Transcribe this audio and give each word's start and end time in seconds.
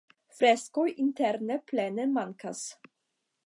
Freskoj 0.37 0.85
interne 1.03 1.59
plene 1.73 2.09
mankas. 2.17 2.67